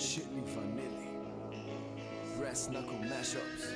Chili 0.00 0.42
Vanilli, 0.54 1.10
Brass 2.38 2.68
Knuckle 2.68 3.06
Mashups. 3.06 3.68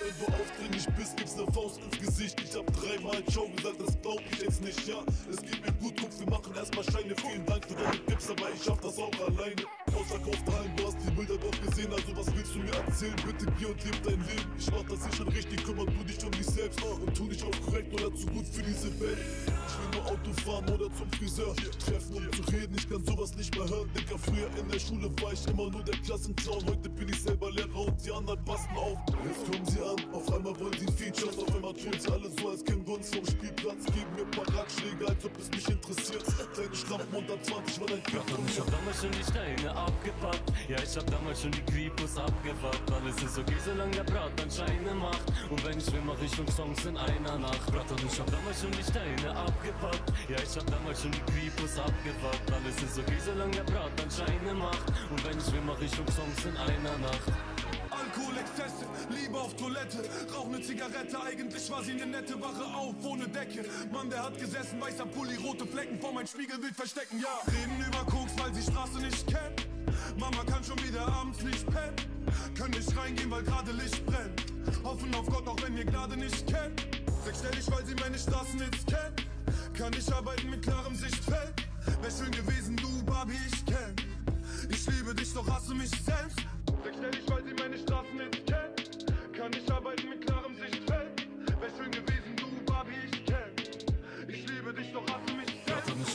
Wenn 0.00 0.12
du 0.18 0.42
aufdringlich 0.42 0.86
bist, 0.98 1.16
gibt's 1.16 1.36
ne 1.36 1.46
Faust 1.52 1.78
ins 1.78 1.98
Gesicht. 2.04 2.40
Ich 2.42 2.52
hab 2.56 2.66
dreimal 2.74 3.24
Ciao 3.26 3.46
gesagt, 3.50 3.80
das 3.80 3.96
glaub 4.02 4.20
ich 4.32 4.42
jetzt 4.42 4.60
nicht, 4.60 4.88
ja. 4.88 4.96
Es 5.30 5.40
geht 5.40 5.64
mir 5.64 5.72
gut, 5.74 5.94
guck, 6.00 6.18
wir 6.18 6.28
machen 6.28 6.52
erstmal 6.56 6.82
Scheine. 6.90 7.14
Vielen 7.14 7.46
Dank 7.46 7.64
für 7.64 7.74
deine 7.76 8.04
Tipps, 8.06 8.28
aber 8.28 8.50
ich 8.52 8.60
schaff 8.60 8.80
das 8.80 8.98
auch 8.98 9.12
alleine. 9.20 9.62
Ausverkauf 9.94 10.42
3 10.46 10.65
hab 11.36 11.44
auch 11.44 11.60
gesehen, 11.60 11.92
also 11.92 12.16
was 12.16 12.34
willst 12.34 12.54
du 12.54 12.58
mir 12.60 12.72
erzählen? 12.72 13.16
Bitte 13.24 13.46
geh 13.58 13.66
und 13.66 13.84
leb 13.84 14.02
dein 14.02 14.20
Leben. 14.26 14.50
Ich 14.58 14.70
mach 14.70 14.82
das 14.84 15.04
hier 15.04 15.16
schon 15.16 15.28
richtig, 15.28 15.64
kümmert 15.64 15.88
du 15.88 16.04
dich 16.04 16.24
um 16.24 16.30
dich 16.30 16.46
selbst. 16.46 16.80
Ah, 16.82 16.94
und 16.94 17.14
tu 17.14 17.28
dich 17.28 17.42
auch 17.42 17.60
korrekt 17.64 17.92
oder 17.92 18.14
zu 18.14 18.26
gut 18.26 18.46
für 18.46 18.62
diese 18.62 18.88
Welt. 19.00 19.18
Ich 19.18 19.76
will 19.78 20.00
nur 20.00 20.06
Auto 20.06 20.32
fahren 20.44 20.68
oder 20.70 20.88
zum 20.94 21.10
Friseur. 21.12 21.54
Treffen, 21.56 22.16
um 22.16 22.32
zu 22.32 22.42
reden, 22.52 22.74
ich 22.76 22.88
kann 22.88 23.04
sowas 23.04 23.34
nicht 23.36 23.54
mehr 23.56 23.68
hören. 23.68 23.88
Dicker, 23.94 24.18
früher 24.18 24.48
in 24.58 24.68
der 24.68 24.78
Schule 24.78 25.10
war 25.22 25.32
ich 25.32 25.46
immer 25.46 25.70
nur 25.70 25.82
der 25.82 25.96
Klassenclown. 25.98 26.64
Heute 26.66 26.88
bin 26.88 27.08
ich 27.08 27.22
selber 27.22 27.50
Lehrer 27.50 27.86
und 27.86 28.04
die 28.04 28.12
anderen 28.12 28.42
passen 28.44 28.76
auf. 28.76 28.98
Jetzt 29.24 29.50
kommen 29.50 29.66
sie 29.66 29.80
an, 29.80 30.14
auf 30.14 30.32
einmal 30.32 30.58
wollen 30.58 30.78
sie 30.78 30.92
Features. 30.92 31.38
Auf 31.38 31.54
einmal 31.54 31.74
tun 31.74 31.92
sie 31.98 32.12
alle 32.12 32.30
so, 32.40 32.50
als 32.50 32.64
kennen 32.64 32.86
wir 32.86 32.94
uns 32.94 33.14
vom 33.14 33.26
Spielplatz. 33.26 33.84
Geben 33.86 34.14
mir 34.16 34.22
ein 34.22 34.30
paar 34.30 34.48
Ratschläge, 34.56 35.06
als 35.08 35.24
ob 35.24 35.38
es 35.38 35.50
mich 35.50 35.68
in 35.68 35.75
120 37.16 37.80
war 37.80 37.86
dein 37.86 38.02
Kopf. 38.02 38.28
Ja, 38.28 38.36
ich 38.46 38.60
hab 38.60 38.70
damals 38.70 39.00
schon 39.00 39.10
die 39.10 39.24
Steine 39.24 39.74
abgepackt. 39.74 40.52
Ja, 40.68 40.76
ich 40.76 40.96
hab 40.96 41.06
damals 41.10 41.40
schon 41.40 41.50
die 41.50 41.64
Kripos 41.64 42.18
abgewappt. 42.18 42.92
Alles 42.92 43.16
ist 43.22 43.38
okay, 43.38 43.56
solange 43.64 43.92
der 43.92 44.04
Brat 44.04 44.32
dann 44.36 44.50
Scheine 44.50 44.92
macht. 44.92 45.24
Und 45.48 45.64
wenn 45.64 45.78
ich 45.78 45.90
will, 45.92 46.02
mach 46.04 46.20
ich 46.20 46.34
schon 46.34 46.46
Songs 46.48 46.84
in 46.84 46.96
einer 46.96 47.38
Nacht. 47.38 47.64
Brat, 47.72 47.90
und 47.90 48.04
ich 48.04 48.20
hab 48.20 48.30
damals 48.30 48.60
schon 48.60 48.72
die 48.72 48.84
Steine 48.84 49.32
abgepackt. 49.32 50.12
Ja, 50.28 50.36
ich 50.36 50.56
hab 50.56 50.66
damals 50.68 51.00
schon 51.00 51.12
die 51.12 51.24
Kripos 51.32 51.78
abgewappt. 51.78 52.52
Alles 52.52 52.76
ist 52.84 52.98
okay, 52.98 53.20
solange 53.24 53.52
der 53.52 53.64
Brat 53.64 53.92
dann 53.96 54.10
Scheine 54.10 54.52
macht. 54.52 54.84
Und 55.08 55.24
wenn 55.24 55.38
ich 55.38 55.52
will, 55.52 55.64
mach 55.64 55.80
ich 55.80 55.94
schon 55.96 56.06
Songs 56.12 56.44
in 56.44 56.56
einer 56.56 56.98
Nacht. 57.00 57.55
Alkoholexzesse, 58.16 58.86
Liebe 59.10 59.38
auf 59.38 59.54
Toilette, 59.56 59.98
rauch 60.34 60.48
ne 60.48 60.60
Zigarette, 60.62 61.20
eigentlich 61.20 61.70
war 61.70 61.84
sie 61.84 61.94
ne 61.94 62.06
nette 62.06 62.40
Wache 62.40 62.64
auf, 62.74 62.94
ohne 63.04 63.28
Decke. 63.28 63.64
Mann, 63.92 64.08
der 64.08 64.22
hat 64.22 64.38
gesessen, 64.38 64.80
weißer 64.80 65.04
Pulli, 65.06 65.36
rote 65.36 65.66
Flecken 65.66 66.00
vor 66.00 66.12
mein 66.12 66.26
Spiegelbild 66.26 66.74
verstecken, 66.74 67.20
ja. 67.20 67.52
Reden 67.52 67.84
über 67.86 68.04
Koks, 68.10 68.32
weil 68.38 68.54
sie 68.54 68.62
Straße 68.62 68.98
nicht 69.00 69.26
kennt. 69.26 69.68
Mama 70.18 70.44
kann 70.44 70.64
schon 70.64 70.82
wieder 70.82 71.06
abends 71.06 71.42
nicht 71.42 71.66
pennen. 71.66 71.96
Können 72.56 72.70
nicht 72.70 72.96
reingehen, 72.96 73.30
weil 73.30 73.42
gerade 73.42 73.72
Licht 73.72 74.04
brennt. 74.06 74.46
Hoffen 74.82 75.14
auf 75.14 75.26
Gott, 75.26 75.46
auch 75.46 75.60
wenn 75.62 75.76
ihr 75.76 75.84
Gnade 75.84 76.16
nicht 76.16 76.46
kennt. 76.46 76.86
Sechsstellig, 77.24 77.70
weil 77.70 77.84
sie 77.84 77.94
meine 77.96 78.18
Straßen 78.18 78.58
jetzt 78.60 78.86
kennt. 78.86 79.26
Kann 79.76 79.92
ich 79.92 80.12
arbeiten 80.12 80.48
mit 80.48 80.62
klarem 80.62 80.94
Sichtfeld. 80.94 81.52
Wär 82.00 82.10
schön 82.10 82.30
gewesen, 82.30 82.55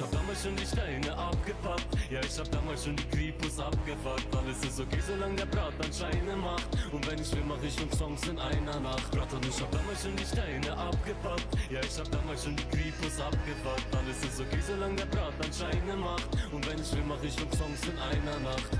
ich 0.01 0.07
hab 0.07 0.11
damals 0.13 0.43
schon 0.43 0.55
die 0.55 0.65
Steine 0.65 1.15
abgepackt. 1.15 1.85
Ja, 2.09 2.19
ich 2.21 2.39
hab 2.39 2.49
damals 2.51 2.85
schon 2.85 2.95
die 2.95 3.07
Kripus 3.09 3.59
abgefuckt. 3.59 4.35
Alles 4.35 4.63
ist 4.63 4.79
okay, 4.79 4.99
solange 5.05 5.35
der 5.35 5.45
Bratan 5.45 5.93
Scheine 5.93 6.35
macht. 6.35 6.65
Und 6.91 7.05
wenn 7.07 7.21
ich 7.21 7.31
will, 7.35 7.43
mach 7.47 7.61
ich 7.61 7.75
fünf 7.75 7.93
Songs 7.93 8.27
in 8.27 8.39
einer 8.39 8.79
Nacht. 8.79 9.11
Bratan, 9.11 9.41
ich 9.47 9.61
hab 9.61 9.71
damals 9.71 10.01
schon 10.01 10.15
die 10.15 10.25
Steine 10.25 10.75
abgepackt. 10.75 11.45
Ja, 11.69 11.81
ich 11.81 11.99
hab 11.99 12.09
damals 12.09 12.43
schon 12.43 12.55
die 12.55 12.65
Kripus 12.73 13.19
abgefuckt. 13.21 13.95
Alles 13.95 14.23
ist 14.23 14.41
okay, 14.41 14.61
solange 14.65 14.95
der 14.95 15.05
Bratan 15.05 15.53
Scheine 15.53 15.95
macht. 15.95 16.29
Und 16.51 16.67
wenn 16.67 16.81
ich 16.81 16.91
will, 16.93 17.05
mach 17.07 17.21
ich 17.21 17.35
fünf 17.35 17.53
Songs 17.53 17.81
in 17.85 17.97
einer 17.99 18.39
Nacht. 18.39 18.71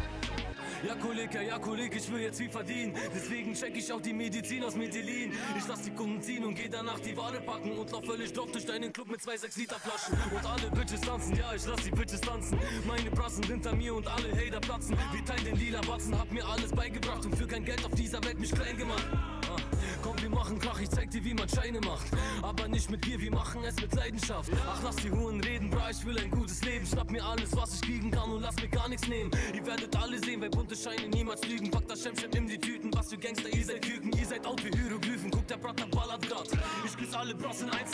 Ja, 0.88 0.96
Kollege, 0.96 1.44
ja, 1.44 1.60
Kollege, 1.60 1.98
ich 1.98 2.12
will 2.12 2.22
jetzt 2.22 2.40
viel 2.40 2.50
verdienen. 2.50 2.96
Deswegen 3.14 3.54
check 3.54 3.76
ich 3.78 3.92
auch 3.94 4.02
die 4.02 4.14
Medizin 4.14 4.64
aus 4.64 4.76
Medellin. 4.76 5.32
Ich 5.55 5.67
lass 5.67 5.83
die 5.83 5.92
Kunden 5.92 6.22
ziehen 6.22 6.44
und 6.44 6.55
geh 6.55 6.67
danach 6.70 7.00
die 7.00 7.16
Ware 7.16 7.39
packen 7.42 7.78
und 7.78 7.92
lauf 7.92 8.04
völlig 8.04 8.33
drauf 8.33 8.52
durch 8.52 8.66
deinen 8.66 8.92
Club 8.92 9.10
mit 9.10 9.22
zwei 9.22 9.38
6 9.38 9.58
Liter 9.58 9.80
Flaschen. 9.80 10.17
Und 10.36 10.45
alle 10.45 10.72
Bitches 10.72 11.02
tanzen, 11.02 11.36
ja, 11.36 11.54
ich 11.55 11.66
lass 11.67 11.83
die 11.83 11.92
Bitches 11.92 12.22
tanzen. 12.22 12.60
Meine 12.88 13.11
Brassen 13.11 13.44
hinter 13.44 13.76
mir 13.76 13.94
und 13.94 14.08
alle 14.08 14.32
Hater 14.32 14.60
platzen. 14.60 14.98
Wir 15.11 15.23
teilen 15.23 15.45
den 15.45 15.55
lila 15.58 15.82
Batzen, 15.82 16.17
hab 16.17 16.32
mir 16.32 16.45
alles 16.48 16.72
beigebracht 16.72 17.26
und 17.26 17.36
für 17.36 17.48
kein 17.48 17.64
Geld 17.64 17.86
auf 17.86 17.92
dieser 17.92 18.23
Welt 18.23 18.39
mich 18.39 18.52
klein 18.52 18.78
gemacht. 18.78 19.05
Ah, 19.11 19.58
Komm, 20.02 20.20
wir 20.22 20.30
machen 20.30 20.58
Krach, 20.60 20.80
ich 20.80 20.89
zeig 20.89 21.01
wie 21.31 21.33
man 21.33 21.49
Scheine 21.49 21.80
macht. 21.81 22.08
Aber 22.42 22.67
nicht 22.67 22.89
mit 22.89 23.02
Gier, 23.02 23.19
wir 23.19 23.31
machen 23.31 23.61
es 23.64 23.75
mit 23.80 23.93
Leidenschaft. 23.95 24.52
Ach, 24.67 24.81
lass 24.83 24.95
die 24.97 25.11
Huren 25.11 25.39
reden, 25.42 25.69
bra, 25.69 25.89
ich 25.89 26.05
will 26.05 26.17
ein 26.19 26.30
gutes 26.30 26.64
Leben. 26.64 26.86
Schnapp 26.86 27.09
mir 27.09 27.23
alles, 27.23 27.55
was 27.55 27.75
ich 27.75 27.81
kriegen 27.81 28.11
kann 28.11 28.30
und 28.31 28.42
lass 28.42 28.55
mir 28.58 28.67
gar 28.67 28.89
nichts 28.89 29.08
nehmen. 29.08 29.31
Ihr 29.53 29.65
werdet 29.65 29.95
alle 29.95 30.19
sehen, 30.19 30.42
weil 30.42 30.49
bunte 30.49 30.75
Scheine 30.75 31.08
niemals 31.08 31.45
lügen. 31.47 31.71
Pack 31.71 31.87
das 31.87 32.03
Schemschem 32.03 32.31
in 32.31 32.47
die 32.47 32.58
Tüten, 32.58 32.93
was 32.93 33.09
für 33.09 33.17
Gangster, 33.17 33.49
ihr 33.49 33.65
seid 33.65 33.81
Küken. 33.81 34.11
Ihr 34.11 34.25
seid 34.25 34.45
out 34.45 34.64
wie 34.65 34.77
Hieroglyphen, 34.77 35.31
guck, 35.31 35.47
der 35.47 35.58
Bratter 35.58 35.87
ballert 35.87 36.27
grad. 36.27 36.47
Ich 36.86 36.97
küss 36.97 37.14
alle 37.14 37.33
Bras 37.33 37.61
in 37.61 37.69
Einzelhaft. 37.69 37.91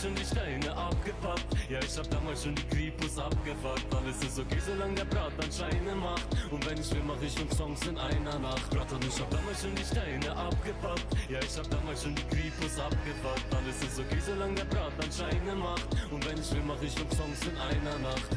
Schon 0.00 0.14
die 0.14 0.24
Steine 0.24 0.74
abgepackt. 0.74 1.44
Ja, 1.68 1.78
ich 1.78 1.98
hab 1.98 2.08
damals 2.08 2.44
schon 2.44 2.54
die 2.54 2.62
Kripus 2.68 3.18
abgefuckt. 3.18 3.94
Alles 3.94 4.22
ist 4.22 4.38
okay, 4.38 4.56
solange 4.64 4.94
der 4.94 5.04
Bratan 5.04 5.52
Scheine 5.52 5.94
macht. 5.94 6.24
Und 6.50 6.64
wenn 6.66 6.80
ich 6.80 6.90
will, 6.94 7.02
mach 7.06 7.20
ich 7.20 7.34
fünf 7.34 7.52
Songs 7.52 7.86
in 7.86 7.98
einer 7.98 8.38
Nacht. 8.38 8.70
Bratter, 8.70 8.96
ich 9.06 9.20
hab 9.20 9.30
damals 9.30 9.60
schon 9.60 9.74
die 9.74 9.84
Steine 9.84 10.34
abgepackt. 10.34 11.04
Ja, 11.28 11.38
ich 11.40 11.54
hab 11.58 11.68
damals 11.68 12.02
schon 12.02 12.14
die 12.14 12.22
Kripus 12.22 12.78
abgefuckt. 12.78 13.54
Alles 13.54 13.82
ist 13.82 13.98
okay, 13.98 14.20
solange 14.24 14.54
der 14.54 14.64
Bratan 14.64 15.12
Scheine 15.12 15.54
macht. 15.54 15.86
Und 16.10 16.26
wenn 16.26 16.38
ich 16.38 16.50
will, 16.50 16.62
mach 16.66 16.80
ich 16.80 16.94
fünf 16.94 17.12
Songs 17.12 17.42
in 17.44 17.58
einer 17.58 17.98
Nacht. 17.98 18.30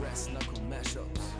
Brass 0.00 0.28
Knuckle 0.28 0.62
Mashups. 0.70 1.34